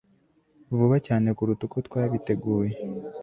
[0.77, 2.71] Vuba cyane kuruta uko twabiteguye